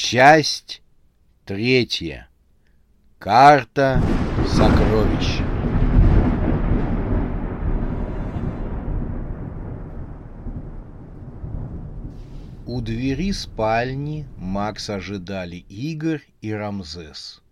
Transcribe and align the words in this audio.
Часть 0.00 0.80
третья. 1.44 2.28
Карта 3.18 4.00
сокровищ. 4.46 5.40
У 12.64 12.80
двери 12.80 13.32
спальни 13.32 14.28
Макс 14.36 14.88
ожидали 14.88 15.56
Игорь 15.68 16.22
и 16.42 16.52
Рамзес. 16.52 17.42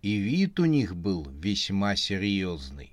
И 0.00 0.16
вид 0.16 0.58
у 0.58 0.64
них 0.64 0.96
был 0.96 1.28
весьма 1.30 1.94
серьезный. 1.94 2.90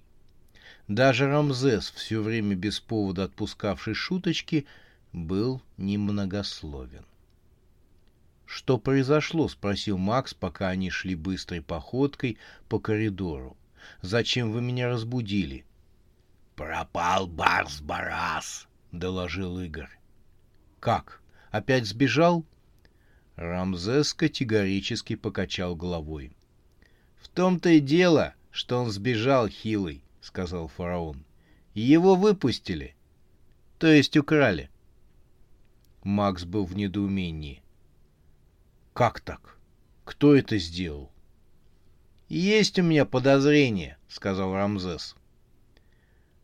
Даже 0.90 1.28
Рамзес, 1.28 1.90
все 1.90 2.22
время 2.22 2.56
без 2.56 2.82
повода 2.82 3.24
отпускавший 3.24 3.94
шуточки, 3.94 4.66
был 5.14 5.62
немногословен. 5.78 7.06
«Что 8.56 8.78
произошло?»— 8.78 9.48
спросил 9.50 9.98
Макс, 9.98 10.36
пока 10.36 10.68
они 10.70 10.92
шли 10.92 11.16
быстрой 11.16 11.60
походкой 11.60 12.38
по 12.70 12.80
коридору. 12.80 13.58
«Зачем 14.04 14.52
вы 14.52 14.62
меня 14.62 14.90
разбудили?» 14.90 15.66
«Пропал 16.56 17.26
Барс-Барас»,— 17.26 18.68
доложил 18.92 19.60
Игорь. 19.60 19.90
«Как? 20.80 21.24
Опять 21.50 21.88
сбежал?» 21.88 22.46
Рамзес 23.38 24.14
категорически 24.14 25.16
покачал 25.16 25.76
головой. 25.76 26.32
«В 27.20 27.30
том-то 27.30 27.70
и 27.70 27.80
дело, 27.80 28.36
что 28.52 28.84
он 28.84 28.92
сбежал, 28.92 29.48
хилый»,— 29.48 30.04
сказал 30.22 30.68
фараон. 30.68 31.26
«Его 31.74 32.14
выпустили, 32.16 32.96
то 33.80 33.88
есть 33.88 34.16
украли». 34.16 34.70
Макс 36.04 36.44
был 36.44 36.66
в 36.66 36.76
недоумении. 36.76 37.63
«Как 38.94 39.22
так? 39.22 39.58
Кто 40.06 40.36
это 40.36 40.60
сделал?» 40.60 41.12
«Есть 42.30 42.78
у 42.78 42.84
меня 42.84 43.06
подозрение»,— 43.06 43.98
сказал 44.08 44.54
Рамзес. 44.54 45.16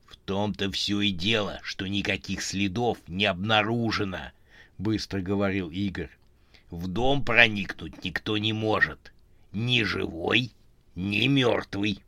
«В 0.07 0.15
том-то 0.17 0.71
все 0.71 0.99
и 1.01 1.11
дело, 1.11 1.59
что 1.61 1.85
никаких 1.85 2.41
следов 2.41 2.97
не 3.07 3.25
обнаружено»,— 3.25 4.31
быстро 4.79 5.21
говорил 5.21 5.69
Игорь. 5.69 6.09
«В 6.71 6.87
дом 6.87 7.23
проникнуть 7.23 8.03
никто 8.03 8.37
не 8.39 8.51
может. 8.51 9.13
Ни 9.51 9.83
живой, 9.83 10.51
ни 10.95 11.27
мертвый. 11.27 12.03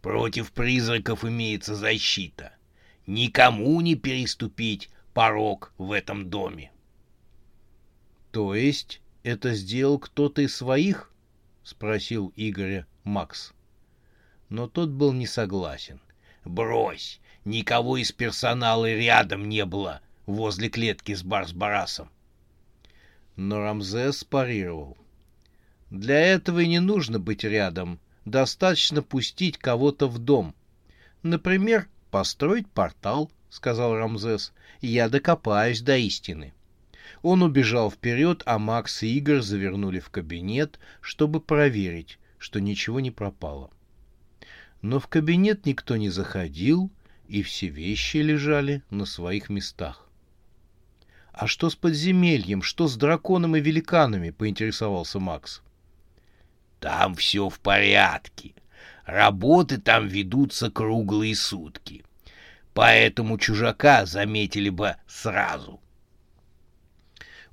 Против 0.00 0.50
призраков 0.52 1.26
имеется 1.26 1.74
защита. 1.74 2.52
Никому 3.06 3.80
не 3.82 3.96
переступить 3.96 4.88
порог 5.12 5.72
в 5.76 5.92
этом 5.92 6.30
доме.— 6.30 6.72
То 8.32 8.54
есть 8.54 9.00
это 9.26 9.54
сделал 9.54 9.98
кто-то 9.98 10.42
из 10.42 10.54
своих?— 10.54 11.10
спросил 11.64 12.32
Игоря 12.36 12.86
Макс. 13.02 13.52
Но 14.50 14.68
тот 14.68 14.90
был 14.90 15.12
не 15.12 15.26
согласен.— 15.26 16.00
Брось! 16.44 17.20
Никого 17.44 17.96
из 17.96 18.12
персонала 18.12 18.92
рядом 18.92 19.48
не 19.48 19.64
было 19.64 20.00
возле 20.26 20.68
клетки 20.68 21.12
с 21.12 21.24
Барс-Барасом. 21.24 22.08
Но 23.34 23.58
Рамзес 23.60 24.22
парировал. 24.22 24.96
Для 25.90 26.20
этого 26.20 26.60
и 26.60 26.68
не 26.68 26.78
нужно 26.78 27.18
быть 27.18 27.42
рядом. 27.42 27.98
Достаточно 28.24 29.02
пустить 29.02 29.58
кого-то 29.58 30.06
в 30.06 30.18
дом. 30.18 30.54
Например, 31.24 31.88
построить 32.12 32.68
портал,— 32.68 33.30
сказал 33.50 33.96
Рамзес. 33.96 34.52
Я 34.80 35.08
докопаюсь 35.08 35.80
до 35.80 35.96
истины. 35.96 36.52
Он 37.22 37.42
убежал 37.42 37.90
вперед, 37.90 38.42
а 38.46 38.58
Макс 38.58 39.02
и 39.02 39.16
Игорь 39.16 39.40
завернули 39.40 40.00
в 40.00 40.10
кабинет, 40.10 40.78
чтобы 41.00 41.40
проверить, 41.40 42.18
что 42.38 42.60
ничего 42.60 43.00
не 43.00 43.10
пропало. 43.10 43.70
Но 44.82 45.00
в 45.00 45.06
кабинет 45.08 45.66
никто 45.66 45.96
не 45.96 46.08
заходил, 46.10 46.90
и 47.28 47.42
все 47.42 47.68
вещи 47.68 48.18
лежали 48.18 48.82
на 48.90 49.04
своих 49.04 49.48
местах.— 49.48 50.08
А 51.32 51.46
что 51.46 51.68
с 51.68 51.76
подземельем? 51.76 52.62
Что 52.62 52.88
с 52.88 52.96
драконом 52.96 53.56
и 53.56 53.60
великанами?— 53.60 54.30
поинтересовался 54.38 55.18
Макс.— 55.18 55.62
Там 56.80 57.14
все 57.14 57.48
в 57.48 57.60
порядке. 57.60 58.54
Работы 59.04 59.78
там 59.78 60.08
ведутся 60.08 60.70
круглые 60.70 61.34
сутки 61.34 62.04
поэтому 62.76 63.38
чужака 63.38 64.04
заметили 64.04 64.68
бы 64.68 64.96
сразу. 65.08 65.80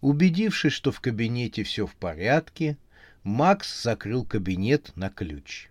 Убедившись, 0.04 0.74
что 0.74 0.92
в 0.92 1.00
кабинете 1.00 1.64
все 1.64 1.88
в 1.88 1.96
порядке, 1.96 2.78
Макс 3.24 3.84
закрыл 3.84 4.26
кабинет 4.26 4.92
на 4.98 5.10
ключ. 5.10 5.70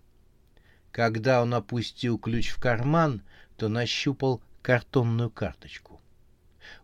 Когда 0.91 1.43
он 1.43 1.53
опустил 1.53 2.16
ключ 2.16 2.48
в 2.48 2.59
карман, 2.59 3.20
то 3.59 3.69
нащупал 3.69 4.41
картонную 4.62 5.28
карточку. 5.28 6.00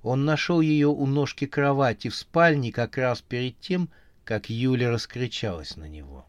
Он 0.03 0.27
нашел 0.27 0.61
ее 0.61 0.89
у 0.89 1.07
ножки 1.07 1.47
кровати 1.47 2.09
в 2.09 2.17
спальне 2.17 2.71
как 2.71 2.99
раз 2.99 3.23
перед 3.23 3.59
тем, 3.61 3.89
как 4.25 4.51
Юля 4.51 4.91
раскричалась 4.91 5.75
на 5.77 5.89
него. 5.89 6.27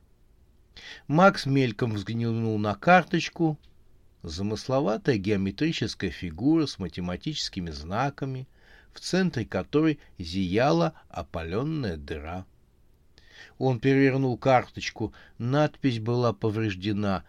Макс 1.07 1.45
мельком 1.45 1.95
взглянул 1.95 2.57
на 2.59 2.75
карточку 2.75 3.59
Замысловатая 4.21 5.17
геометрическая 5.17 6.11
фигура 6.11 6.65
с 6.65 6.79
математическими 6.79 7.71
знаками, 7.71 8.47
в 8.93 8.99
центре 8.99 9.45
которой 9.45 9.99
зияла 10.17 10.93
опаленная 11.09 11.97
дыра. 11.97 12.45
Он 13.57 13.79
перевернул 13.79 14.37
карточку, 14.37 15.13
надпись 15.37 15.99
была 15.99 16.33
повреждена. 16.33 17.23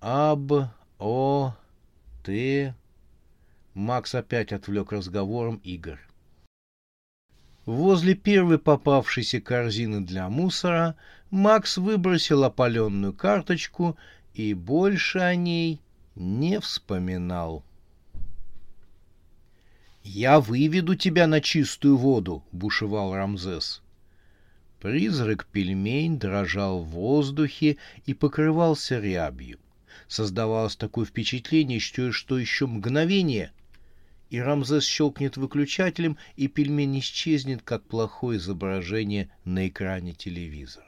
Аб, 0.00 0.70
О, 0.98 1.56
Т. 2.24 2.74
Макс 3.74 4.14
опять 4.14 4.52
отвлек 4.52 4.92
разговором 4.92 5.56
Игорь. 5.64 6.00
Возле 7.64 8.14
первой 8.14 8.58
попавшейся 8.58 9.40
корзины 9.40 10.00
для 10.00 10.28
мусора 10.28 10.96
Макс 11.30 11.78
выбросил 11.78 12.42
опаленную 12.42 13.12
карточку 13.12 13.96
и 14.34 14.52
больше 14.52 15.20
о 15.20 15.34
ней 15.36 15.80
не 16.16 16.58
вспоминал. 16.58 17.64
«Я 20.04 20.40
выведу 20.40 20.96
тебя 20.96 21.26
на 21.26 21.40
чистую 21.40 21.96
воду»,— 21.96 22.44
бушевал 22.52 23.14
Рамзес. 23.14 23.82
Призрак-пельмень 24.80 26.18
дрожал 26.18 26.82
в 26.82 26.88
воздухе 26.88 27.76
и 28.04 28.14
покрывался 28.14 28.98
рябью. 28.98 29.58
Создавалось 30.08 30.76
такое 30.76 31.06
впечатление, 31.06 31.78
что 31.78 32.38
еще 32.38 32.66
мгновение, 32.66 33.52
и 34.30 34.40
Рамзес 34.40 34.84
щелкнет 34.84 35.36
выключателем, 35.36 36.18
и 36.36 36.48
пельмень 36.48 36.98
исчезнет, 36.98 37.62
как 37.62 37.84
плохое 37.84 38.38
изображение 38.38 39.30
на 39.44 39.68
экране 39.68 40.14
телевизора. 40.14 40.86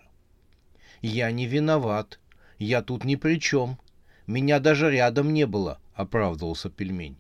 «Я 1.02 1.30
не 1.30 1.46
виноват. 1.46 2.18
Я 2.58 2.82
тут 2.82 3.04
ни 3.04 3.14
при 3.14 3.38
чем», 3.38 3.78
меня 4.26 4.58
даже 4.58 4.90
рядом 4.90 5.34
не 5.34 5.46
было,— 5.46 5.78
оправдывался 5.94 6.70
пельмень. 6.70 7.16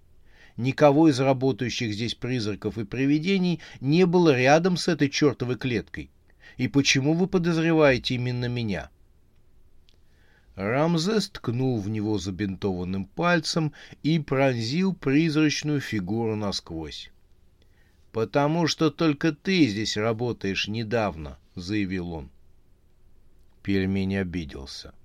Никого 0.56 1.08
из 1.08 1.18
работающих 1.18 1.92
здесь 1.92 2.14
призраков 2.14 2.78
и 2.78 2.84
привидений 2.84 3.60
не 3.80 4.06
было 4.06 4.36
рядом 4.36 4.76
с 4.76 4.88
этой 4.88 5.08
чертовой 5.08 5.56
клеткой. 5.56 6.10
И 6.56 6.68
почему 6.68 7.14
вы 7.14 7.26
подозреваете 7.26 8.14
именно 8.14 8.46
меня? 8.46 8.90
Рамзес 10.54 11.30
ткнул 11.30 11.80
в 11.80 11.88
него 11.88 12.18
забинтованным 12.18 13.06
пальцем 13.06 13.72
и 14.04 14.20
пронзил 14.20 14.94
призрачную 14.94 15.80
фигуру 15.80 16.36
насквозь. 16.36 17.10
«Потому 18.12 18.68
что 18.68 18.92
только 18.92 19.32
ты 19.32 19.66
здесь 19.66 19.96
работаешь 19.96 20.68
недавно»,— 20.68 21.38
заявил 21.56 22.12
он. 22.12 22.30
Пельмень 23.64 24.16
обиделся.— 24.18 24.94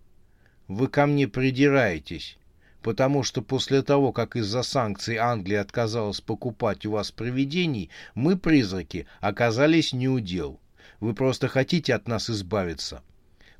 вы 0.69 0.87
ко 0.87 1.07
мне 1.07 1.27
придираетесь, 1.27 2.37
потому 2.81 3.23
что 3.23 3.41
после 3.41 3.81
того, 3.81 4.11
как 4.11 4.35
из-за 4.35 4.63
санкций 4.63 5.17
Англия 5.17 5.61
отказалась 5.61 6.21
покупать 6.21 6.85
у 6.85 6.91
вас 6.91 7.11
привидений, 7.11 7.89
мы, 8.15 8.37
призраки, 8.37 9.07
оказались 9.19 9.93
неудел. 9.93 10.59
Вы 10.99 11.13
просто 11.13 11.47
хотите 11.47 11.93
от 11.93 12.07
нас 12.07 12.29
избавиться. 12.29 13.03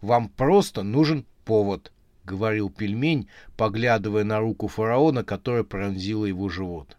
Вам 0.01 0.30
просто 0.30 0.83
нужен 0.83 1.25
повод,— 1.45 1.92
говорил 2.25 2.69
пельмень, 2.69 3.27
поглядывая 3.57 4.24
на 4.24 4.39
руку 4.39 4.68
фараона, 4.68 5.24
которая 5.24 5.63
пронзила 5.63 6.25
его 6.25 6.50
живот. 6.50 6.98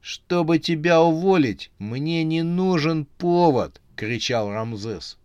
«Чтобы 0.00 0.58
тебя 0.58 1.02
уволить, 1.02 1.70
мне 1.78 2.24
не 2.24 2.42
нужен 2.42 3.04
повод!»— 3.04 3.80
кричал 3.96 4.50
Рамзес. 4.50 5.18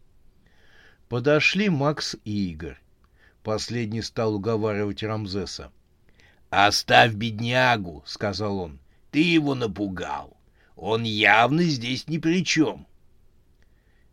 Подошли 1.07 1.69
Макс 1.69 2.18
и 2.25 2.51
Игорь. 2.51 2.77
Последний 3.45 4.01
стал 4.01 4.33
уговаривать 4.33 5.03
Рамзеса. 5.03 5.71
«Оставь 6.50 7.13
беднягу»,— 7.13 8.01
сказал 8.07 8.57
он. 8.57 8.80
«Ты 9.12 9.19
его 9.21 9.53
напугал. 9.53 10.36
Он 10.75 11.03
явно 11.03 11.62
здесь 11.62 12.07
ни 12.07 12.18
при 12.18 12.44
чем». 12.44 12.88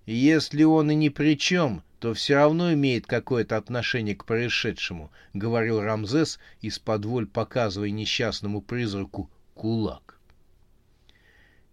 «Если 0.04 0.64
он 0.64 0.90
и 0.90 0.94
ни 0.94 1.08
при 1.08 1.38
чем, 1.38 1.82
то 1.98 2.12
все 2.12 2.34
равно 2.34 2.74
имеет 2.74 3.06
какое-то 3.06 3.56
отношение 3.56 4.14
к 4.14 4.26
происшедшему»,— 4.26 5.10
говорил 5.32 5.80
Рамзес, 5.80 6.38
из-под 6.60 7.06
воль 7.06 7.26
показывая 7.26 7.88
несчастному 7.88 8.60
призраку 8.60 9.30
кулак. 9.54 10.20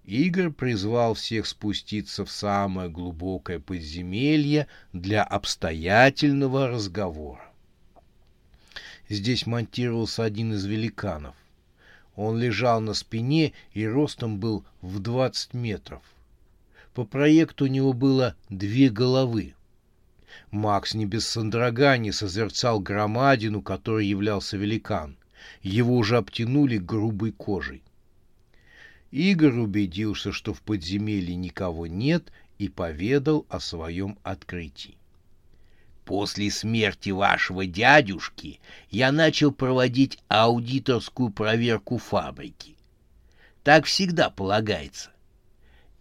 Игорь 0.05 0.51
призвал 0.51 1.13
всех 1.13 1.45
спуститься 1.45 2.23
в 2.23 2.31
самое 2.31 2.89
глубокое 2.89 3.59
подземелье 3.59 4.67
для 4.93 5.23
обстоятельного 5.25 6.69
разговора. 6.69 7.48
Здесь 9.09 9.47
монтировался 9.47 10.23
один 10.23 10.53
из 10.53 10.65
великанов. 10.65 11.35
Он 12.15 12.39
лежал 12.39 12.79
на 12.79 12.93
спине 12.93 13.53
и 13.73 13.85
ростом 13.85 14.39
был 14.39 14.63
в 14.81 14.99
20 14.99 15.55
метров. 15.55 16.03
По 16.93 17.05
проекту 17.05 17.65
у 17.65 17.67
него 17.67 17.93
было 17.93 18.35
две 18.49 18.89
головы. 18.89 19.55
Макс 20.51 20.93
не 20.93 21.07
без 21.07 21.27
содрогания 21.27 22.11
созерцал 22.11 22.79
громадину, 22.79 23.63
которой 23.63 24.05
являлся 24.05 24.57
великан. 24.57 25.17
Его 25.63 25.95
уже 25.95 26.17
обтянули 26.17 26.77
грубой 26.77 27.31
кожей. 27.31 27.81
Игорь 29.09 29.57
убедился, 29.57 30.31
что 30.31 30.53
в 30.53 30.61
подземелье 30.61 31.35
никого 31.35 31.87
нет, 31.87 32.31
и 32.59 32.67
поведал 32.67 33.45
о 33.49 33.59
своем 33.59 34.19
открытии. 34.21 34.98
После 36.09 36.49
смерти 36.49 37.11
вашего 37.11 37.67
дядюшки 37.67 38.59
я 38.89 39.11
начал 39.11 39.51
проводить 39.51 40.17
аудиторскую 40.27 41.29
проверку 41.29 41.99
фабрики. 41.99 42.75
Так 43.63 43.85
всегда 43.85 44.31
полагается. 44.31 45.11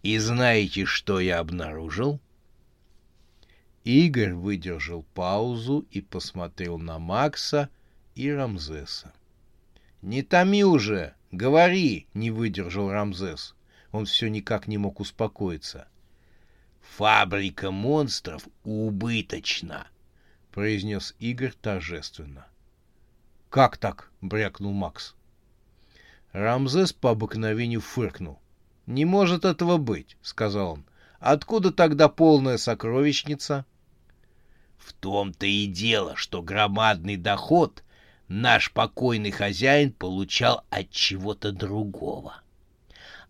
И 0.01 0.17
знаете, 0.17 0.85
что 0.85 1.19
я 1.19 1.37
обнаружил? 1.37 2.19
Игорь 3.83 4.33
выдержал 4.33 5.05
паузу 5.13 5.85
и 5.91 6.01
посмотрел 6.01 6.79
на 6.79 6.97
Макса 6.97 7.69
и 8.15 8.31
Рамзеса. 8.31 9.13
«Не 10.01 10.23
томи 10.23 10.63
уже!» 10.63 11.13
«Говори!»— 11.31 12.07
не 12.15 12.31
выдержал 12.31 12.89
Рамзес. 12.89 13.53
Он 13.91 14.05
все 14.05 14.27
никак 14.27 14.67
не 14.67 14.79
мог 14.79 15.01
успокоиться. 15.01 15.87
«Фабрика 16.97 17.69
монстров 17.69 18.47
убыточна!»— 18.63 19.85
произнес 20.51 21.15
Игорь 21.19 21.53
торжественно. 21.61 22.47
«Как 23.49 23.77
так?»— 23.77 24.11
брякнул 24.21 24.73
Макс. 24.73 25.15
Рамзес 26.31 26.93
по 26.93 27.11
обыкновению 27.11 27.81
фыркнул. 27.81 28.39
«Не 28.85 29.05
может 29.05 29.45
этого 29.45 29.77
быть»,— 29.77 30.17
сказал 30.21 30.73
он. 30.73 30.85
«Откуда 31.19 31.71
тогда 31.71 32.09
полная 32.09 32.57
сокровищница?» 32.57 33.65
«В 34.77 34.93
том-то 34.93 35.45
и 35.45 35.65
дело, 35.65 36.15
что 36.15 36.41
громадный 36.41 37.17
доход 37.17 37.83
наш 38.27 38.71
покойный 38.71 39.31
хозяин 39.31 39.91
получал 39.91 40.63
от 40.69 40.91
чего-то 40.91 41.51
другого. 41.51 42.41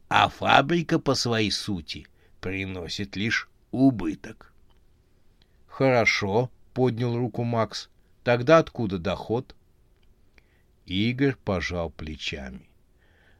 А 0.10 0.30
фабрика 0.30 1.00
по 1.00 1.16
своей 1.16 1.51
сути 1.51 2.07
приносит 2.42 3.16
лишь 3.16 3.50
убыток. 3.71 4.54
Хорошо, 5.68 6.51
поднял 6.74 7.18
руку 7.18 7.44
Макс. 7.44 7.89
Тогда 8.24 8.60
откуда 8.60 8.98
доход? 8.98 9.56
Игорь 10.86 11.36
пожал 11.36 11.89
плечами. 11.89 12.69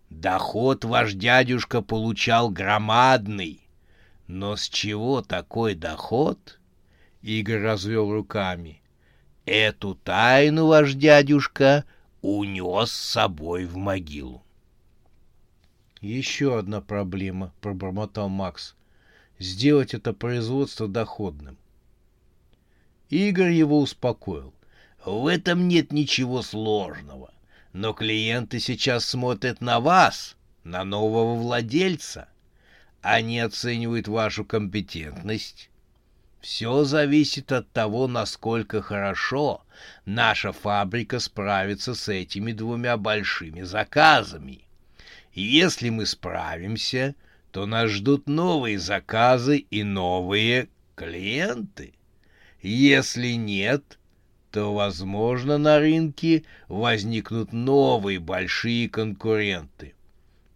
Доход 0.10 0.86
ваш 0.86 1.14
дядюшка 1.14 1.82
получал 1.82 2.50
громадный. 2.50 3.62
Но 4.28 4.56
с 4.56 4.70
чего 4.70 5.22
такой 5.22 5.76
доход? 5.76 6.60
Игорь 7.22 7.62
развел 7.62 8.12
руками. 8.12 8.82
Эту 9.46 9.96
тайну 9.96 10.68
ваш 10.68 10.94
дядюшка 10.94 11.86
унес 12.22 12.92
с 12.92 13.12
собой 13.12 13.66
в 13.66 13.78
могилу. 13.78 14.44
«Еще 16.02 16.58
одна 16.58 16.82
проблема»,— 16.82 17.52
пробормотал 17.62 18.30
Макс. 18.30 18.76
«Сделать 19.38 19.94
это 19.94 20.14
производство 20.14 20.88
доходным». 20.88 21.58
Игорь 23.10 23.52
его 23.52 23.80
успокоил. 23.80 24.54
«В 25.06 25.28
этом 25.28 25.68
нет 25.68 25.92
ничего 25.92 26.42
сложного. 26.42 27.34
Но 27.74 27.94
клиенты 27.94 28.60
сейчас 28.60 29.06
смотрят 29.06 29.62
на 29.62 29.80
вас, 29.80 30.36
на 30.64 30.84
нового 30.84 31.36
владельца. 31.36 32.28
Они 33.02 33.40
оценивают 33.40 34.08
вашу 34.08 34.44
компетентность, 34.44 35.70
все 36.42 36.86
зависит 36.86 37.52
от 37.52 37.70
того, 37.72 38.08
насколько 38.08 38.82
хорошо 38.82 39.62
наша 40.06 40.54
фабрика 40.54 41.20
справится 41.20 41.94
с 41.94 42.08
этими 42.08 42.54
двумя 42.54 42.98
большими 42.98 43.62
заказами. 43.62 44.66
Если 45.34 45.90
мы 45.90 46.06
справимся, 46.06 47.16
то 47.52 47.66
нас 47.66 47.90
ждут 47.90 48.28
новые 48.28 48.80
заказы 48.80 49.58
и 49.58 49.84
новые 49.84 50.70
клиенты. 50.96 51.94
Если 52.62 53.34
нет, 53.34 53.98
то, 54.52 54.74
возможно, 54.74 55.58
на 55.58 55.80
рынке 55.80 56.44
возникнут 56.68 57.54
новые 57.54 58.20
большие 58.20 58.90
конкуренты. 58.90 59.94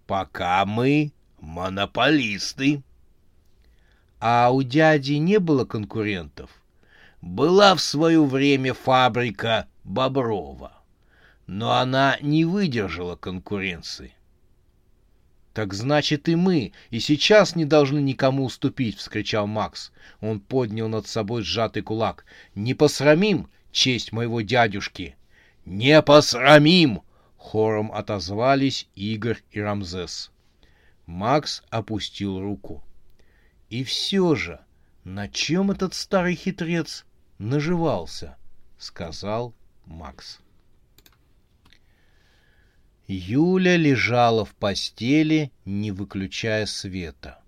Пока 0.06 0.66
мы 0.66 1.14
монополисты. 1.40 2.84
А 4.20 4.52
у 4.52 4.64
дяди 4.64 5.14
не 5.14 5.40
было 5.40 5.66
конкурентов? 5.66 6.50
Была 7.22 7.76
в 7.76 7.82
свое 7.82 8.24
время 8.24 8.74
фабрика 8.74 9.68
Боброва, 9.84 10.74
но 11.48 11.74
она 11.74 12.18
не 12.22 12.44
выдержала 12.44 13.16
конкуренции. 13.16 14.14
«Так 15.54 15.74
значит 15.74 16.28
и 16.30 16.36
мы, 16.36 16.72
и 16.90 17.00
сейчас 17.00 17.56
не 17.56 17.66
должны 17.66 18.00
никому 18.00 18.46
уступить!»— 18.46 18.98
вскричал 18.98 19.46
Макс. 19.46 19.92
Он 20.20 20.40
поднял 20.40 20.88
над 20.88 21.08
собой 21.08 21.44
сжатый 21.44 21.84
кулак. 21.84 22.26
«Не 22.56 22.74
посрамим 22.74 23.50
честь 23.72 24.12
моего 24.12 24.42
дядюшки!» 24.42 25.16
«Не 25.66 26.02
посрамим!»— 26.02 27.02
хором 27.38 27.92
отозвались 27.92 28.88
Игорь 28.96 29.42
и 29.52 29.62
Рамзес. 29.62 30.32
Макс 31.06 31.64
опустил 31.70 32.40
руку. 32.40 32.84
И 33.70 33.84
все 33.84 34.36
же, 34.36 34.60
на 35.04 35.28
чем 35.28 35.72
этот 35.72 35.94
старый 35.94 36.36
хитрец 36.36 37.06
наживался?— 37.38 38.38
сказал 38.78 39.54
Макс. 39.86 40.40
Юля 43.08 43.76
лежала 43.76 44.46
в 44.46 44.54
постели, 44.56 45.52
не 45.66 45.92
выключая 45.92 46.66
света. 46.66 47.40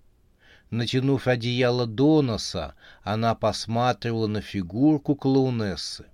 Натянув 0.69 1.27
одеяло 1.27 1.85
до 1.85 2.21
носа, 2.21 2.75
она 3.03 3.35
посматривала 3.35 4.27
на 4.27 4.41
фигурку 4.41 5.15
клоунессы. 5.15 6.05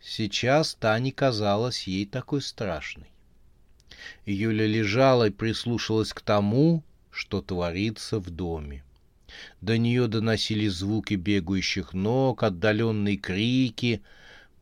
Сейчас 0.00 0.74
та 0.74 0.98
не 0.98 1.12
казалась 1.12 1.86
ей 1.86 2.06
такой 2.06 2.42
страшной. 2.42 3.08
Юля 4.26 4.66
лежала 4.66 5.28
и 5.28 5.30
прислушалась 5.30 6.12
к 6.12 6.20
тому, 6.20 6.82
что 7.10 7.40
творится 7.40 8.18
в 8.18 8.30
доме. 8.30 8.82
До 9.60 9.76
нее 9.76 10.08
доносились 10.08 10.72
звуки 10.72 11.14
бегающих 11.14 11.92
ног, 11.92 12.42
отдаленные 12.42 13.16
крики. 13.16 14.02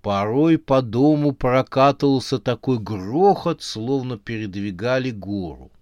Порой 0.06 0.56
по 0.56 0.82
дому 0.82 1.32
прокатывался 1.32 2.38
такой 2.38 2.78
грохот, 2.78 3.60
словно 3.60 4.16
передвигали 4.16 5.10
гору. 5.10 5.72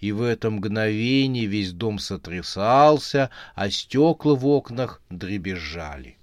И 0.00 0.10
в 0.10 0.22
это 0.22 0.50
мгновение 0.50 1.46
весь 1.46 1.70
дом 1.70 2.00
сотрясался, 2.00 3.30
а 3.54 3.70
стекла 3.70 4.34
в 4.34 4.44
окнах 4.44 5.00
дребезжали. 5.08 6.16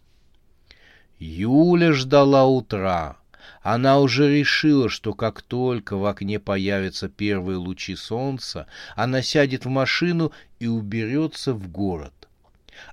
Юля 1.17 1.93
ждала 1.93 2.47
утра. 2.47 3.15
Она 3.61 4.01
уже 4.01 4.29
решила, 4.37 4.89
что 4.89 5.13
как 5.13 5.41
только 5.41 5.95
в 5.95 6.05
окне 6.05 6.37
появятся 6.41 7.07
первые 7.07 7.55
лучи 7.55 7.95
солнца, 7.95 8.67
она 8.93 9.21
сядет 9.21 9.63
в 9.63 9.69
машину 9.69 10.33
и 10.59 10.67
уберется 10.67 11.53
в 11.53 11.69
город, 11.69 12.24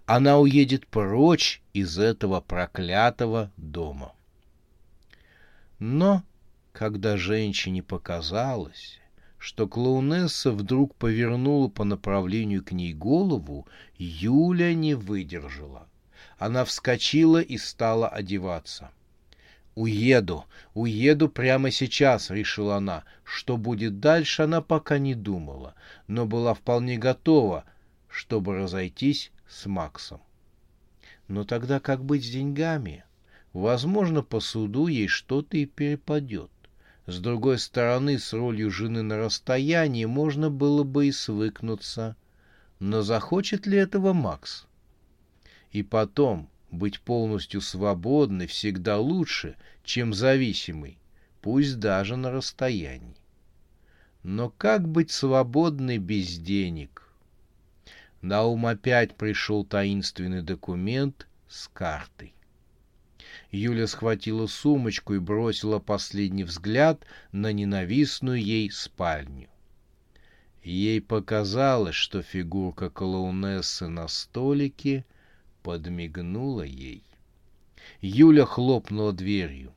Она 0.07 0.39
уедет 0.39 0.87
прочь 0.87 1.63
из 1.73 1.99
этого 1.99 2.41
проклятого 2.41 3.51
дома. 3.57 4.13
Но, 5.79 6.23
когда 6.73 7.17
женщине 7.17 7.83
показалось, 7.83 9.01
что 9.39 9.67
клоунесса 9.67 10.53
вдруг 10.53 10.95
повернула 10.95 11.69
по 11.69 11.85
направлению 11.85 12.65
к 12.65 12.73
ней 12.73 12.95
голову, 12.95 13.67
Юля 13.99 14.75
не 14.75 14.95
выдержала. 14.95 15.89
Она 16.39 16.65
вскочила 16.65 17.41
и 17.41 17.59
стала 17.59 18.09
одеваться. 18.09 18.91
«Уеду, 19.75 20.45
уеду 20.75 21.29
прямо 21.29 21.71
сейчас»,— 21.71 22.31
решила 22.31 22.77
она. 22.77 23.05
Что 23.25 23.57
будет 23.57 24.01
дальше, 24.01 24.43
она 24.43 24.61
пока 24.61 24.99
не 24.99 25.15
думала, 25.15 25.75
но 26.07 26.27
была 26.27 26.53
вполне 26.53 26.99
готова, 26.99 27.65
чтобы 28.09 28.55
разойтись 28.57 29.33
с 29.53 29.67
Максом. 29.67 30.21
Но 31.29 31.45
тогда 31.45 31.79
как 31.79 32.05
быть 32.05 32.25
с 32.25 32.31
деньгами? 32.31 33.05
Возможно, 33.53 34.23
по 34.23 34.41
суду 34.41 34.87
ей 34.87 35.09
что-то 35.09 35.57
и 35.59 35.67
перепадет. 35.67 36.51
С 37.07 37.19
другой 37.19 37.59
стороны, 37.59 38.19
с 38.19 38.33
ролью 38.33 38.71
жены 38.71 39.03
на 39.03 39.19
расстоянии 39.19 40.05
можно 40.07 40.51
было 40.51 40.85
бы 40.85 41.09
и 41.09 41.13
свыкнуться. 41.13 42.17
Но 42.79 43.03
захочет 43.03 43.67
ли 43.67 43.79
этого 43.79 44.13
Макс? 44.13 44.67
И 45.71 45.83
потом, 45.83 46.49
быть 46.71 47.01
полностью 47.01 47.61
свободной 47.61 48.47
всегда 48.47 48.99
лучше, 48.99 49.57
чем 49.85 50.15
зависимой, 50.15 50.99
пусть 51.43 51.79
даже 51.79 52.17
на 52.17 52.31
расстоянии. 52.31 53.17
Но 54.23 54.51
как 54.51 54.89
быть 54.89 55.11
свободной 55.11 55.99
без 55.99 56.39
денег? 56.39 57.12
На 58.23 58.45
ум 58.45 58.67
опять 58.67 59.17
пришел 59.17 59.65
таинственный 59.65 60.43
документ 60.43 61.27
с 61.49 61.67
картой. 61.67 62.33
Юля 63.51 63.89
схватила 63.89 64.47
сумочку 64.47 65.15
и 65.15 65.19
бросила 65.19 65.81
последний 65.81 66.45
взгляд 66.45 67.05
на 67.33 67.53
ненавистную 67.53 68.41
ей 68.41 68.71
спальню. 68.71 69.49
Ей 70.63 71.01
показалось, 71.01 71.97
что 71.97 72.23
фигурка 72.23 72.91
клоунессы 72.91 73.89
на 73.89 74.07
столике 74.07 75.05
подмигнула 75.65 76.63
ей. 76.63 77.03
Юля 78.01 78.45
хлопнула 78.45 79.13
дверью. 79.13 79.75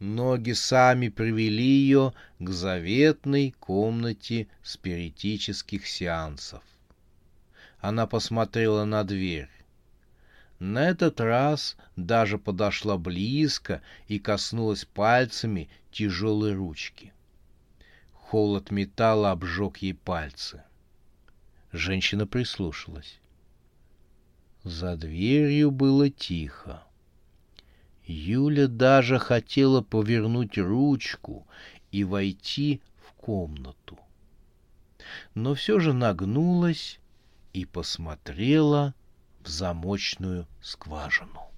Ноги 0.00 0.52
сами 0.52 1.08
привели 1.08 1.62
ее 1.62 2.14
к 2.40 2.50
заветной 2.50 3.54
комнате 3.60 4.48
спиритических 4.64 5.86
сеансов. 5.86 6.64
Она 7.80 8.06
посмотрела 8.06 8.84
на 8.84 9.04
дверь. 9.04 9.48
На 10.58 10.90
этот 10.90 11.20
раз 11.20 11.76
даже 11.96 12.38
подошла 12.38 12.98
близко 12.98 13.80
и 14.06 14.18
коснулась 14.18 14.84
пальцами 14.84 15.70
тяжелой 15.90 16.52
ручки. 16.52 17.14
Холод 18.12 18.70
металла 18.70 19.30
обжег 19.30 19.78
ей 19.78 19.94
пальцы. 19.94 20.62
Женщина 21.72 22.26
прислушалась. 22.26 23.18
За 24.62 24.96
дверью 24.96 25.70
было 25.70 26.10
тихо. 26.10 26.84
Юля 28.04 28.68
даже 28.68 29.18
хотела 29.18 29.80
повернуть 29.80 30.58
ручку 30.58 31.46
и 31.90 32.04
войти 32.04 32.82
в 32.96 33.14
комнату. 33.14 33.98
Но 35.34 35.54
все 35.54 35.80
же 35.80 35.94
нагнулась 35.94 36.99
и 37.52 37.64
посмотрела 37.64 38.94
в 39.40 39.48
замочную 39.48 40.46
скважину. 40.60 41.50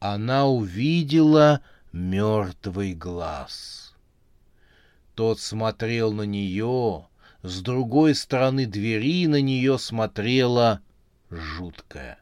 Она 0.00 0.46
увидела 0.46 1.60
мертвый 1.92 2.94
глаз. 2.94 3.94
Тот 5.14 5.40
смотрел 5.40 6.12
на 6.12 6.22
нее, 6.22 7.06
с 7.42 7.60
другой 7.60 8.14
стороны 8.14 8.66
двери 8.66 9.26
на 9.26 9.40
нее 9.40 9.78
смотрела 9.78 10.80
жуткая. 11.30 12.20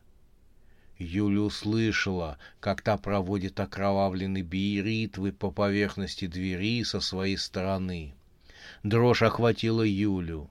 Юля 0.98 1.42
услышала, 1.42 2.38
как 2.60 2.80
та 2.80 2.96
проводит 2.96 3.60
окровавленные 3.60 4.42
биеритвы 4.42 5.32
по 5.32 5.50
поверхности 5.50 6.26
двери 6.26 6.82
со 6.84 7.00
своей 7.00 7.36
стороны. 7.36 8.14
Дрожь 8.82 9.22
охватила 9.22 9.82
Юлю. 9.82 10.48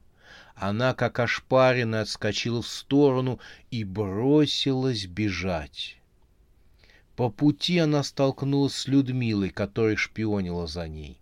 Она, 0.56 0.94
как 0.94 1.20
ошпаренная, 1.20 2.04
отскочила 2.04 2.62
в 2.62 2.68
сторону 2.68 3.40
и 3.72 3.84
бросилась 3.84 5.06
бежать. 5.06 5.98
По 7.18 7.30
пути 7.30 7.78
она 7.78 8.04
столкнулась 8.04 8.76
с 8.76 8.88
Людмилой, 8.88 9.50
которая 9.50 9.98
шпионила 9.98 10.66
за 10.66 10.88
ней. 10.88 11.20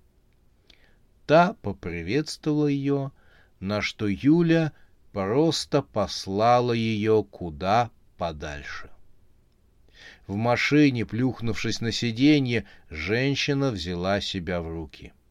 Та 1.25 1.53
поприветствовала 1.61 2.67
ее, 2.67 3.11
на 3.59 3.81
что 3.81 4.07
Юля 4.07 4.71
просто 5.11 5.81
послала 5.81 6.73
ее 6.73 7.25
куда 7.29 7.89
подальше. 8.17 8.89
В 10.27 10.35
машине, 10.35 11.05
плюхнувшись 11.05 11.81
на 11.81 11.91
сиденье, 11.91 12.65
женщина 12.89 13.71
взяла 13.71 14.21
себя 14.21 14.61
в 14.61 14.67
руки— 14.67 15.11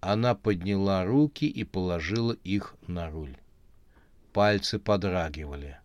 она 0.00 0.34
подняла 0.34 1.04
руки 1.04 1.46
и 1.46 1.64
положила 1.64 2.32
их 2.44 2.74
на 2.86 3.10
руль. 3.10 3.36
Пальцы 4.32 4.78
подрагивали. 4.78 5.78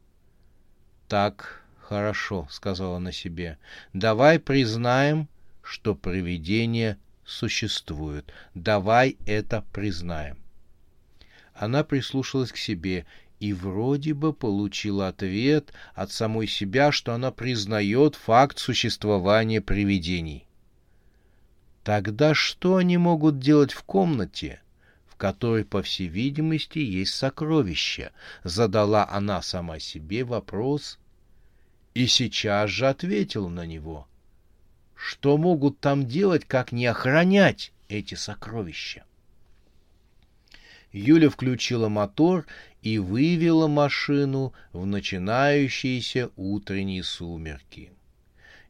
«Так, 1.08 1.64
хорошо»,— 1.80 2.48
сказала 2.52 2.98
она 2.98 3.12
себе. 3.12 3.58
«Давай 3.94 4.40
признаем, 4.40 5.28
что 5.62 5.96
привидения 5.96 6.98
существуют. 7.26 8.32
Давай 8.54 9.18
это 9.26 9.64
признаем». 9.74 10.38
Она 11.54 11.84
прислушалась 11.84 12.52
к 12.52 12.58
себе 12.58 13.06
и 13.40 13.54
вроде 13.54 14.14
бы 14.14 14.34
получила 14.34 15.08
ответ 15.08 15.74
от 15.96 16.12
самой 16.12 16.48
себя, 16.48 16.92
что 16.92 17.14
она 17.14 17.32
признает 17.32 18.16
факт 18.16 18.58
существования 18.58 19.62
привидений. 19.62 20.46
Тогда 21.84 22.34
что 22.34 22.78
они 22.78 22.98
могут 22.98 23.40
делать 23.40 23.74
в 23.74 23.84
комнате, 23.84 24.62
в 25.06 25.18
которой, 25.18 25.66
по 25.66 25.82
всей 25.82 26.08
видимости, 26.08 26.80
есть 26.80 27.14
сокровища? 27.14 28.12
Задала 28.44 29.08
она 29.10 29.42
сама 29.42 29.80
себе 29.80 30.24
вопрос 30.24 30.98
и 31.94 32.08
сейчас 32.08 32.70
же 32.70 32.88
ответила 32.88 33.50
на 33.50 33.66
него. 33.66 34.08
Что 34.96 35.38
могут 35.38 35.80
там 35.82 36.08
делать, 36.08 36.46
как 36.46 36.72
не 36.72 36.86
охранять 36.86 37.74
эти 37.90 38.16
сокровища? 38.16 39.04
Юля 40.94 41.30
включила 41.30 41.90
мотор 41.90 42.46
и 42.82 42.98
вывела 42.98 43.68
машину 43.68 44.54
в 44.72 44.86
начинающиеся 44.86 46.30
утренние 46.38 47.04
сумерки. 47.04 47.92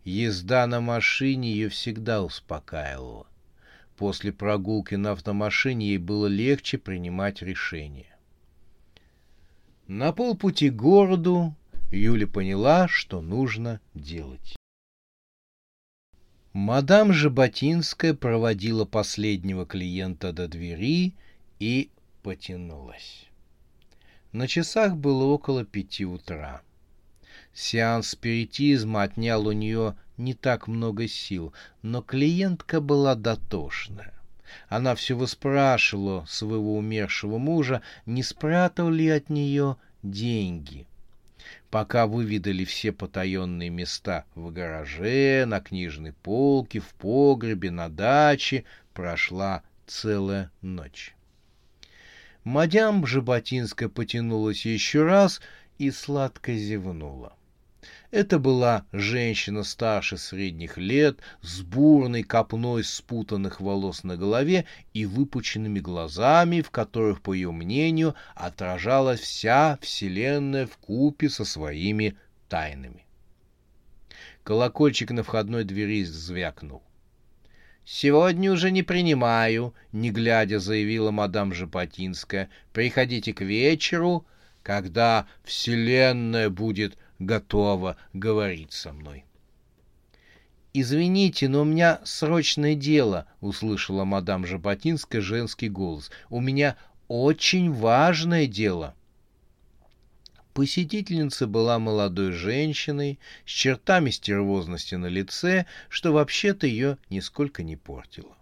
Езда 0.03 0.67
на 0.67 0.81
машине 0.81 1.51
ее 1.51 1.69
всегда 1.69 2.23
успокаивала. 2.23 3.27
После 3.95 4.33
прогулки 4.33 4.95
на 4.95 5.11
автомашине 5.11 5.87
ей 5.87 5.97
было 5.97 6.27
легче 6.27 6.77
принимать 6.77 7.41
решения. 7.41 8.17
На 9.87 10.11
полпути 10.11 10.69
к 10.69 10.75
городу 10.75 11.55
Юля 11.91 12.27
поняла, 12.27 12.87
что 12.87 13.21
нужно 13.21 13.79
делать. 13.93 14.55
Мадам 16.53 17.13
Жаботинская 17.13 18.13
проводила 18.13 18.85
последнего 18.85 19.65
клиента 19.65 20.33
до 20.33 20.47
двери 20.47 21.13
и 21.59 21.89
потянулась. 22.23 23.25
На 24.31 24.47
часах 24.47 24.97
было 24.97 25.25
около 25.25 25.65
пяти 25.65 26.05
утра. 26.05 26.61
Сеанс 27.53 28.09
спиритизма 28.09 29.03
отнял 29.03 29.45
у 29.45 29.51
нее 29.51 29.95
не 30.17 30.33
так 30.33 30.67
много 30.67 31.07
сил, 31.07 31.53
но 31.81 32.01
клиентка 32.01 32.81
была 32.81 33.15
дотошная. 33.15 34.13
Она 34.69 34.95
все 34.95 35.15
выспрашивала 35.15 36.25
своего 36.27 36.75
умершего 36.77 37.37
мужа, 37.37 37.81
не 38.05 38.23
спрятал 38.23 38.89
ли 38.89 39.07
от 39.09 39.29
нее 39.29 39.77
деньги. 40.01 40.87
Пока 41.69 42.07
выведали 42.07 42.65
все 42.65 42.91
потаенные 42.91 43.69
места 43.69 44.25
в 44.35 44.51
гараже, 44.51 45.45
на 45.47 45.59
книжной 45.59 46.13
полке, 46.13 46.79
в 46.79 46.93
погребе, 46.95 47.71
на 47.71 47.89
даче, 47.89 48.63
прошла 48.93 49.63
целая 49.87 50.51
ночь. 50.61 51.15
Мадям 52.43 53.05
Жаботинская 53.05 53.89
потянулась 53.89 54.65
еще 54.65 55.03
раз 55.03 55.41
и 55.77 55.91
сладко 55.91 56.53
зевнула. 56.53 57.35
Это 58.13 58.37
была 58.37 58.85
женщина 58.91 59.63
старше 59.63 60.19
средних 60.19 60.77
лет, 60.77 61.17
с 61.41 61.61
бурной 61.61 62.21
копной 62.21 62.83
спутанных 62.83 63.59
волос 63.59 64.03
на 64.03 64.17
голове 64.17 64.65
и 64.93 65.07
выпученными 65.07 65.79
глазами, 65.79 66.61
в 66.61 66.69
которых, 66.69 67.23
по 67.23 67.33
ее 67.33 67.51
мнению, 67.51 68.13
отражалась 68.35 69.19
вся 69.19 69.79
Вселенная 69.81 70.67
в 70.67 70.77
купе 70.77 71.27
со 71.27 71.43
своими 71.43 72.15
тайнами. 72.49 73.07
Колокольчик 74.43 75.09
на 75.09 75.23
входной 75.23 75.63
двери 75.63 76.03
звякнул. 76.03 76.83
«Сегодня 77.83 78.51
уже 78.51 78.69
не 78.69 78.83
принимаю»,— 78.83 79.73
не 79.91 80.11
глядя 80.11 80.59
заявила 80.59 81.09
мадам 81.09 81.51
Жапотинская. 81.51 82.49
«Приходите 82.73 83.33
к 83.33 83.41
вечеру, 83.41 84.27
когда 84.61 85.25
Вселенная 85.43 86.51
будет 86.51 86.95
готова 87.25 87.97
говорить 88.13 88.73
со 88.73 88.93
мной». 88.93 89.25
«Извините, 90.75 91.49
но 91.49 91.61
у 91.61 91.65
меня 91.65 92.01
срочное 92.03 92.73
дело»,— 92.73 93.27
услышала 93.41 94.05
мадам 94.05 94.45
Жаботинская 94.45 95.21
женский 95.21 95.69
голос. 95.69 96.09
«У 96.29 96.41
меня 96.41 96.77
очень 97.07 97.71
важное 97.71 98.47
дело». 98.47 98.95
Посетительница 100.53 101.47
была 101.47 101.79
молодой 101.79 102.31
женщиной 102.31 103.19
с 103.45 103.49
чертами 103.49 104.09
стервозности 104.09 104.95
на 104.95 105.07
лице, 105.07 105.65
что 105.89 106.11
вообще-то 106.11 106.67
ее 106.67 106.97
нисколько 107.09 107.63
не 107.63 107.75
портило. 107.75 108.35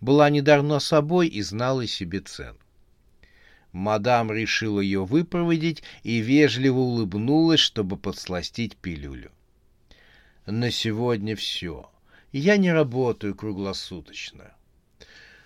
Была 0.00 0.30
недавно 0.30 0.80
собой 0.80 1.28
и 1.28 1.42
знала 1.42 1.86
себе 1.86 2.20
цену. 2.20 2.58
Мадам 3.74 4.30
решила 4.30 4.78
ее 4.78 5.04
выпроводить 5.04 5.82
и 6.04 6.18
вежливо 6.18 6.78
улыбнулась, 6.78 7.58
чтобы 7.58 7.96
подсластить 7.96 8.76
пилюлю. 8.76 9.32
На 10.46 10.70
сегодня 10.70 11.34
все. 11.34 11.90
Я 12.30 12.56
не 12.56 12.72
работаю 12.72 13.34
круглосуточно. 13.34 14.54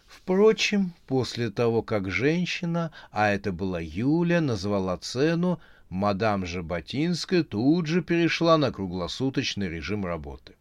Впрочем, 0.06 0.92
после 1.06 1.48
того, 1.48 1.82
как 1.82 2.10
женщина, 2.10 2.92
а 3.12 3.30
это 3.30 3.50
была 3.50 3.80
Юля, 3.80 4.42
назвала 4.42 4.98
цену, 4.98 5.58
мадам 5.88 6.44
Жаботинская 6.44 7.42
тут 7.42 7.86
же 7.86 8.02
перешла 8.02 8.58
на 8.58 8.70
круглосуточный 8.70 9.70
режим 9.70 10.04
работы. 10.04 10.54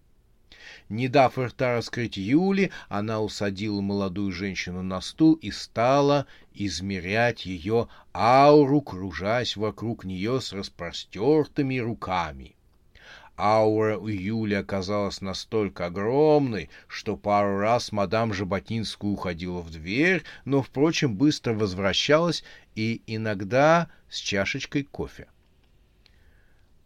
Не 0.89 1.09
дав 1.09 1.37
рта 1.37 1.73
раскрыть 1.73 2.15
Юли, 2.15 2.71
она 2.87 3.21
усадила 3.21 3.81
молодую 3.81 4.31
женщину 4.31 4.83
на 4.83 5.01
стул 5.01 5.33
и 5.33 5.51
стала 5.51 6.27
измерять 6.53 7.45
ее 7.45 7.89
ауру, 8.13 8.81
кружась 8.81 9.57
вокруг 9.57 10.05
нее 10.05 10.39
с 10.39 10.53
распростертыми 10.53 11.77
руками. 11.79 12.55
Аура 13.37 13.97
у 13.97 14.07
Юли 14.07 14.55
оказалась 14.55 15.21
настолько 15.21 15.87
огромной, 15.87 16.69
что 16.87 17.17
пару 17.17 17.59
раз 17.59 17.91
мадам 17.91 18.33
Жаботинская 18.33 19.11
уходила 19.11 19.61
в 19.61 19.69
дверь, 19.69 20.23
но, 20.45 20.63
впрочем, 20.63 21.15
быстро 21.15 21.53
возвращалась 21.53 22.43
и 22.75 23.01
иногда 23.05 23.89
с 24.09 24.17
чашечкой 24.17 24.83
кофе. 24.83 25.27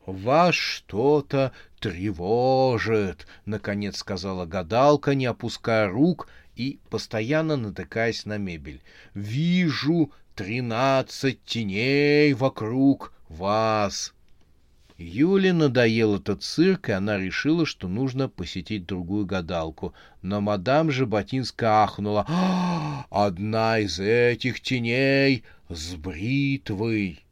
«Вас 0.06 0.56
что-то 0.56 1.54
тревожит»,— 1.82 3.28
наконец 3.46 3.98
сказала 3.98 4.46
гадалка, 4.46 5.16
не 5.16 5.26
опуская 5.26 5.90
рук 5.90 6.30
и 6.56 6.80
постоянно 6.90 7.58
натыкаясь 7.58 8.26
на 8.26 8.38
мебель. 8.38 8.82
«Вижу 9.14 10.12
тринадцать 10.36 11.44
теней 11.44 12.34
вокруг 12.34 13.14
вас». 13.28 14.14
Юле 14.98 15.52
надоел 15.52 16.18
этот 16.18 16.44
цирк, 16.44 16.90
и 16.90 16.92
она 16.92 17.18
решила, 17.18 17.66
что 17.66 17.88
нужно 17.88 18.30
посетить 18.30 18.86
другую 18.86 19.26
гадалку. 19.26 19.96
Но 20.22 20.42
мадам 20.42 20.92
же 20.92 21.08
Ботинска 21.08 21.84
ахнула. 21.84 22.26
«А, 22.30 23.06
«Одна 23.10 23.80
из 23.80 24.00
этих 24.00 24.62
теней 24.62 25.44
с 25.70 25.96
бритвой!» 25.96 27.26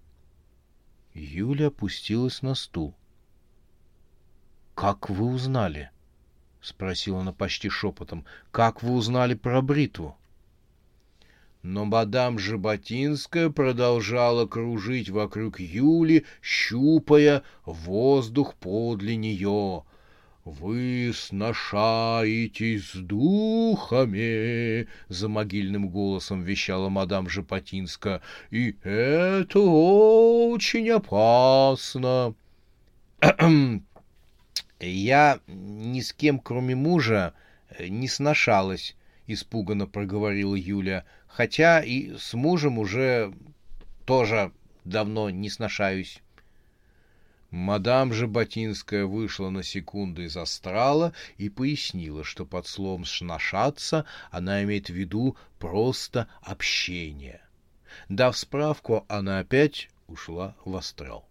Юля 1.14 1.68
опустилась 1.68 2.42
на 2.42 2.56
стул. 2.56 2.96
«Как 4.80 5.10
вы 5.10 5.26
узнали?»— 5.26 5.90
спросила 6.62 7.20
она 7.20 7.34
почти 7.34 7.68
шепотом. 7.68 8.24
«Как 8.50 8.82
вы 8.82 8.94
узнали 8.94 9.34
про 9.34 9.62
бритву?» 9.62 10.16
Но 11.64 11.84
мадам 11.84 12.40
Жаботинская 12.40 13.50
продолжала 13.50 14.46
кружить 14.46 15.10
вокруг 15.10 15.60
Юли, 15.60 16.26
щупая 16.42 17.44
воздух 17.66 18.56
подле 18.56 19.18
нее. 19.18 19.84
«Вы 20.46 21.12
сношаетесь 21.14 22.92
с 22.92 22.96
духами!»— 22.96 24.88
за 25.10 25.28
могильным 25.28 25.90
голосом 25.90 26.42
вещала 26.44 26.88
мадам 26.88 27.28
Жапотинска. 27.28 28.22
«И 28.50 28.78
это 28.84 29.60
очень 29.60 30.90
опасно!» 30.90 32.34
«Я 34.80 35.40
ни 35.48 36.02
с 36.02 36.14
кем, 36.14 36.40
кроме 36.40 36.76
мужа, 36.76 37.34
не 37.80 38.08
сношалась»,— 38.08 38.96
испуганно 39.28 39.88
проговорила 39.88 40.56
Юля 40.56 41.06
хотя 41.30 41.80
и 41.82 42.18
с 42.18 42.34
мужем 42.34 42.80
уже 42.80 43.34
тоже 44.06 44.52
давно 44.84 45.30
не 45.30 45.50
сношаюсь. 45.50 46.22
Мадам 47.52 48.14
же 48.14 48.28
Ботинская 48.28 49.06
вышла 49.06 49.50
на 49.50 49.64
секунду 49.64 50.24
из 50.24 50.38
астрала 50.38 51.14
и 51.38 51.50
пояснила, 51.50 52.24
что 52.24 52.46
под 52.46 52.68
словом 52.68 53.06
«сношаться» 53.06 54.06
она 54.30 54.64
имеет 54.64 54.90
в 54.90 54.94
виду 54.94 55.36
просто 55.58 56.28
общение. 56.42 57.42
Дав 58.08 58.38
справку, 58.38 59.06
она 59.08 59.40
опять 59.40 59.90
ушла 60.08 60.56
в 60.64 60.76
астрал. 60.76 61.29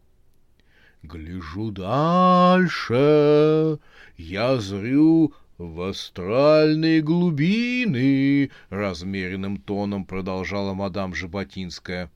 «Гляжу 1.02 1.70
дальше, 1.70 3.78
я 4.16 4.58
зрю 4.58 5.32
«В 5.58 5.88
астральные 5.88 7.02
глубины!»— 7.02 8.52
размеренным 8.70 9.56
тоном 9.56 10.04
продолжала 10.04 10.72
мадам 10.72 11.16
Жаботинская. 11.16 12.12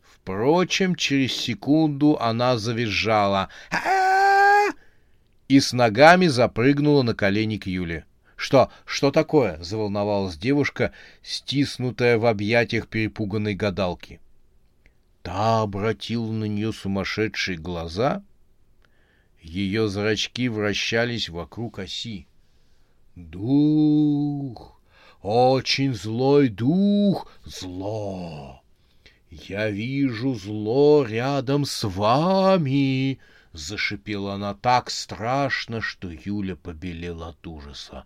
Впрочем, 0.00 0.94
через 0.94 1.32
секунду 1.32 2.16
она 2.20 2.56
завизжала 2.56 3.48
и 5.48 5.58
с 5.58 5.72
ногами 5.72 6.28
запрыгнула 6.28 7.02
на 7.02 7.14
колени 7.14 7.56
к 7.56 7.66
Юле. 7.66 8.04
«Что? 8.36 8.70
Что 8.84 9.10
такое?»— 9.10 9.58
заволновалась 9.60 10.36
девушка, 10.36 10.92
стиснутая 11.22 12.18
в 12.18 12.26
объятиях 12.26 12.86
перепуганной 12.86 13.56
гадалки. 13.56 14.20
Та 15.24 15.62
обратила 15.62 16.30
на 16.30 16.44
нее 16.44 16.70
сумасшедшие 16.70 17.56
глаза. 17.56 18.22
Ее 19.40 19.88
зрачки 19.88 20.50
вращались 20.50 21.30
вокруг 21.30 21.78
оси. 21.78 22.26
Дух, 23.16 24.78
очень 25.22 25.94
злой 25.94 26.50
дух, 26.50 27.32
зло. 27.46 28.60
Я 29.30 29.70
вижу 29.70 30.34
зло 30.34 31.06
рядом 31.06 31.64
с 31.64 31.88
вами, 31.88 33.18
зашипела 33.54 34.34
она 34.34 34.52
так 34.52 34.90
страшно, 34.90 35.80
что 35.80 36.10
Юля 36.10 36.54
побелела 36.54 37.28
от 37.28 37.46
ужаса. 37.46 38.04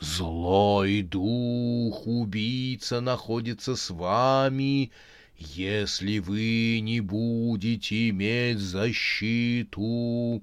Злой 0.00 1.02
дух, 1.02 2.06
убийца 2.06 3.02
находится 3.02 3.76
с 3.76 3.90
вами, 3.90 4.92
если 5.36 6.18
вы 6.18 6.80
не 6.80 7.00
будете 7.00 8.08
иметь 8.10 8.58
защиту. 8.58 10.42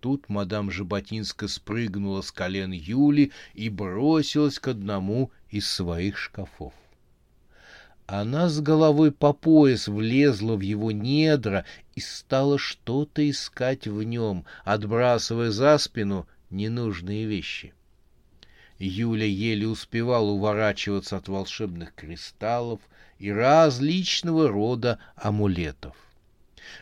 Тут 0.00 0.28
мадам 0.28 0.70
Жаботинска 0.70 1.46
спрыгнула 1.46 2.22
с 2.22 2.32
колен 2.32 2.72
Юли 2.72 3.32
и 3.54 3.68
бросилась 3.68 4.58
к 4.58 4.68
одному 4.68 5.30
из 5.50 5.68
своих 5.68 6.16
шкафов. 6.16 6.72
Она 8.06 8.48
с 8.48 8.60
головой 8.60 9.12
по 9.12 9.32
пояс 9.32 9.86
влезла 9.86 10.56
в 10.56 10.62
его 10.62 10.90
недра 10.90 11.64
и 11.94 12.00
стала 12.00 12.58
что-то 12.58 13.28
искать 13.28 13.86
в 13.86 14.02
нем, 14.02 14.44
отбрасывая 14.64 15.50
за 15.50 15.78
спину 15.78 16.26
ненужные 16.50 17.26
вещи. 17.26 17.72
Юля 18.80 19.26
еле 19.26 19.68
успевала 19.68 20.30
уворачиваться 20.30 21.18
от 21.18 21.28
волшебных 21.28 21.94
кристаллов 21.94 22.80
и 23.20 23.30
различного 23.30 24.48
рода 24.48 24.98
амулетов. 25.14 25.94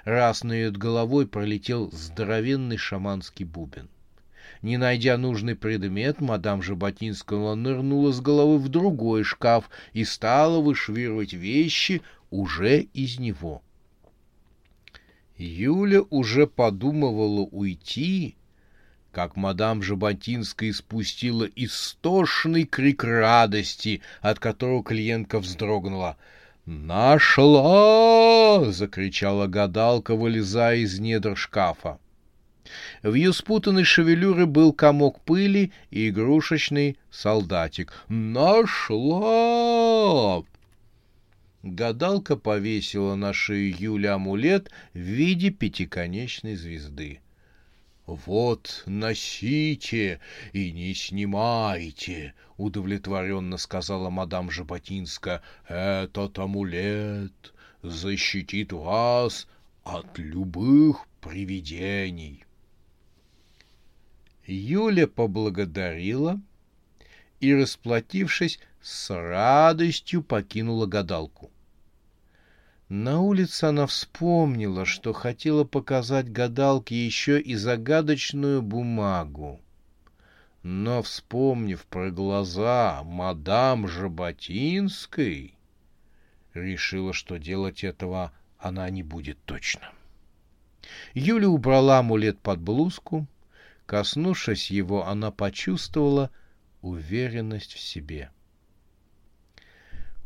Раз 0.04 0.44
над 0.44 0.76
головой 0.76 1.26
пролетел 1.26 1.90
здоровенный 1.90 2.78
шаманский 2.78 3.44
бубен. 3.44 3.90
Не 4.62 4.76
найдя 4.76 5.18
нужный 5.18 5.56
предмет, 5.56 6.20
мадам 6.20 6.62
Жаботинского 6.62 7.54
нырнула 7.54 8.12
с 8.12 8.20
головы 8.20 8.58
в 8.58 8.68
другой 8.68 9.24
шкаф 9.24 9.68
и 9.92 10.04
стала 10.04 10.60
вышвыривать 10.60 11.32
вещи 11.32 12.02
уже 12.30 12.80
из 12.80 13.18
него. 13.18 13.62
Юля 15.36 16.02
уже 16.02 16.46
подумывала 16.46 17.42
уйти, 17.42 18.36
как 19.18 19.34
мадам 19.34 19.82
Жаботинская 19.82 20.70
испустила 20.70 21.48
истошный 21.56 22.62
крик 22.62 23.02
радости, 23.02 24.00
от 24.20 24.38
которого 24.38 24.84
клиентка 24.84 25.40
вздрогнула. 25.40 26.16
«Нашла!»— 26.66 28.64
закричала 28.70 29.48
гадалка, 29.48 30.14
вылезая 30.14 30.76
из 30.76 31.00
недр 31.00 31.36
шкафа. 31.36 31.98
В 33.02 33.12
ее 33.12 33.32
спутанной 33.32 33.82
шевелюре 33.82 34.46
был 34.46 34.72
комок 34.72 35.20
пыли 35.22 35.72
и 35.90 36.10
игрушечный 36.10 36.96
солдатик. 37.10 37.92
«Нашла!» 38.06 38.84
Гадалка 41.64 42.36
повесила 42.36 43.16
на 43.16 43.32
шею 43.32 43.74
Юля 43.76 44.14
амулет 44.14 44.70
в 44.94 44.98
виде 44.98 45.50
пятиконечной 45.50 46.54
звезды. 46.54 47.18
«Вот, 48.08 48.84
носите 48.86 50.18
и 50.54 50.72
не 50.72 50.94
снимайте»,— 50.94 52.32
удовлетворенно 52.56 53.58
сказала 53.58 54.08
мадам 54.08 54.50
Жаботинска. 54.50 55.42
«Этот 55.68 56.38
амулет 56.38 57.52
защитит 57.82 58.72
вас 58.72 59.46
от 59.84 60.16
любых 60.16 61.06
привидений». 61.20 62.46
Юля 64.46 65.06
поблагодарила 65.06 66.40
и, 67.40 67.54
расплатившись, 67.54 68.58
с 68.80 69.14
радостью 69.14 70.22
покинула 70.22 70.86
гадалку. 70.86 71.50
На 72.88 73.20
улице 73.20 73.64
она 73.64 73.86
вспомнила, 73.86 74.86
что 74.86 75.12
хотела 75.12 75.64
показать 75.64 76.32
гадалке 76.32 77.04
еще 77.04 77.38
и 77.38 77.54
загадочную 77.54 78.62
бумагу. 78.62 79.60
Но, 80.62 81.02
вспомнив 81.02 81.84
про 81.84 82.10
глаза 82.10 83.02
мадам 83.04 83.88
Жаботинской, 83.88 85.54
решила, 86.54 87.12
что 87.12 87.36
делать 87.36 87.84
этого 87.84 88.32
она 88.58 88.88
не 88.88 89.02
будет 89.02 89.38
точно. 89.44 89.92
Юля 91.12 91.50
убрала 91.50 91.98
амулет 91.98 92.38
под 92.38 92.60
блузку. 92.60 93.26
Коснувшись 93.84 94.70
его, 94.70 95.06
она 95.06 95.30
почувствовала 95.30 96.30
уверенность 96.82 97.72
в 97.72 97.80
себе. 97.80 98.30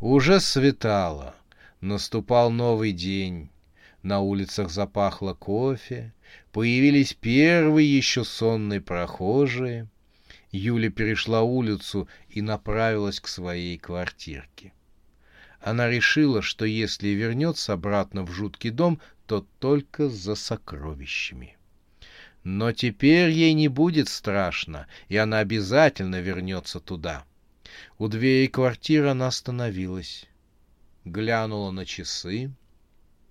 Уже 0.00 0.40
светало— 0.40 1.36
Наступал 1.82 2.52
новый 2.52 2.92
день. 2.92 3.50
На 4.04 4.20
улицах 4.20 4.70
запахло 4.70 5.34
кофе. 5.34 6.14
Появились 6.52 7.12
первые 7.12 7.96
еще 7.96 8.22
сонные 8.22 8.80
прохожие. 8.80 9.88
Юля 10.52 10.90
перешла 10.90 11.42
улицу 11.42 12.08
и 12.28 12.40
направилась 12.40 13.18
к 13.18 13.26
своей 13.26 13.78
квартирке. 13.78 14.72
Она 15.60 15.90
решила, 15.90 16.40
что 16.40 16.64
если 16.64 17.08
вернется 17.08 17.72
обратно 17.72 18.22
в 18.22 18.30
жуткий 18.30 18.70
дом, 18.70 19.00
то 19.26 19.44
только 19.58 20.08
за 20.08 20.36
сокровищами. 20.36 21.56
Но 22.44 22.70
теперь 22.70 23.30
ей 23.30 23.54
не 23.54 23.66
будет 23.66 24.08
страшно, 24.08 24.86
и 25.08 25.16
она 25.16 25.40
обязательно 25.40 26.20
вернется 26.20 26.78
туда. 26.78 27.24
У 27.98 28.06
дверей 28.06 28.46
квартиры 28.46 29.08
она 29.08 29.26
остановилась 29.26 30.28
глянула 31.04 31.70
на 31.70 31.84
часы 31.84 32.50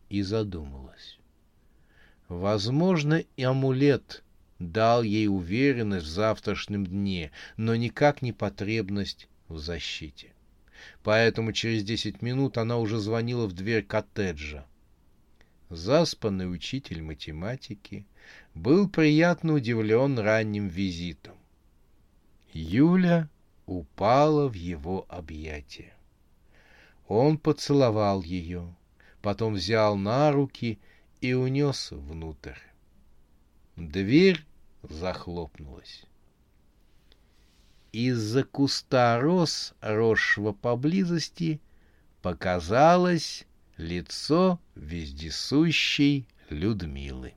и 0.09 0.21
задумалась. 0.21 1.19
Возможно, 2.27 3.23
и 3.35 3.43
амулет 3.43 4.23
дал 4.59 5.03
ей 5.03 5.27
уверенность 5.27 6.05
в 6.05 6.09
завтрашнем 6.09 6.85
дне, 6.85 7.31
но 7.57 7.75
никак 7.75 8.21
не 8.21 8.31
потребность 8.31 9.27
в 9.47 9.57
защите. 9.57 10.33
Поэтому 11.03 11.51
через 11.51 11.83
десять 11.83 12.21
минут 12.21 12.57
она 12.57 12.77
уже 12.77 12.99
звонила 12.99 13.47
в 13.47 13.53
дверь 13.53 13.83
коттеджа. 13.83 14.65
Заспанный 15.69 16.51
учитель 16.51 17.01
математики 17.01 18.05
был 18.53 18.89
приятно 18.89 19.53
удивлен 19.53 20.19
ранним 20.19 20.67
визитом. 20.67 21.37
Юля 22.53 23.29
упала 23.65 24.47
в 24.47 24.53
его 24.53 25.05
объятия. 25.07 25.93
Он 27.13 27.37
поцеловал 27.37 28.21
ее, 28.21 28.73
потом 29.21 29.55
взял 29.55 29.97
на 29.97 30.31
руки 30.31 30.79
и 31.19 31.33
унес 31.33 31.91
внутрь. 31.91 32.55
Дверь 33.75 34.45
захлопнулась. 34.81 36.05
Из-за 37.91 38.45
куста 38.45 39.19
роз, 39.19 39.73
росшего 39.81 40.53
поблизости, 40.53 41.59
показалось 42.21 43.45
лицо 43.75 44.57
вездесущей 44.75 46.25
Людмилы. 46.49 47.33